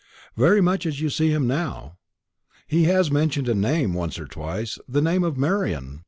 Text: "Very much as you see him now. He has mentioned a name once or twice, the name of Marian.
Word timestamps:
"Very 0.35 0.61
much 0.61 0.87
as 0.87 0.99
you 0.99 1.11
see 1.11 1.29
him 1.29 1.45
now. 1.45 1.99
He 2.65 2.85
has 2.85 3.11
mentioned 3.11 3.47
a 3.47 3.53
name 3.53 3.93
once 3.93 4.17
or 4.17 4.25
twice, 4.25 4.79
the 4.89 4.99
name 4.99 5.23
of 5.23 5.37
Marian. 5.37 5.99